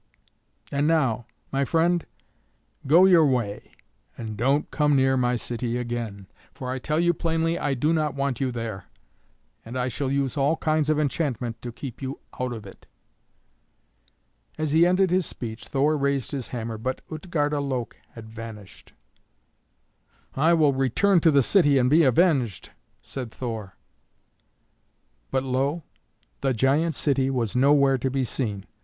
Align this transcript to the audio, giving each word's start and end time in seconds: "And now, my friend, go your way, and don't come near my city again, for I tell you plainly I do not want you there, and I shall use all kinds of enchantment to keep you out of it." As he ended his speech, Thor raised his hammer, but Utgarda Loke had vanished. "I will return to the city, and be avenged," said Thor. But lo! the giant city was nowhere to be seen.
"And 0.71 0.87
now, 0.87 1.27
my 1.51 1.63
friend, 1.63 2.07
go 2.87 3.05
your 3.05 3.27
way, 3.27 3.71
and 4.17 4.35
don't 4.35 4.71
come 4.71 4.95
near 4.95 5.15
my 5.15 5.35
city 5.35 5.77
again, 5.77 6.25
for 6.55 6.71
I 6.71 6.79
tell 6.79 6.99
you 6.99 7.13
plainly 7.13 7.59
I 7.59 7.75
do 7.75 7.93
not 7.93 8.15
want 8.15 8.39
you 8.41 8.51
there, 8.51 8.85
and 9.63 9.77
I 9.77 9.89
shall 9.89 10.09
use 10.09 10.35
all 10.35 10.57
kinds 10.57 10.89
of 10.89 10.97
enchantment 10.99 11.61
to 11.61 11.71
keep 11.71 12.01
you 12.01 12.19
out 12.39 12.51
of 12.51 12.65
it." 12.65 12.87
As 14.57 14.71
he 14.71 14.87
ended 14.87 15.11
his 15.11 15.27
speech, 15.27 15.67
Thor 15.67 15.95
raised 15.95 16.31
his 16.31 16.47
hammer, 16.47 16.79
but 16.79 17.01
Utgarda 17.11 17.59
Loke 17.59 17.97
had 18.13 18.27
vanished. 18.27 18.93
"I 20.33 20.55
will 20.55 20.73
return 20.73 21.19
to 21.19 21.29
the 21.29 21.43
city, 21.43 21.77
and 21.77 21.91
be 21.91 22.05
avenged," 22.05 22.71
said 23.03 23.29
Thor. 23.29 23.75
But 25.29 25.43
lo! 25.43 25.83
the 26.39 26.55
giant 26.55 26.95
city 26.95 27.29
was 27.29 27.55
nowhere 27.55 27.99
to 27.99 28.09
be 28.09 28.23
seen. 28.23 28.65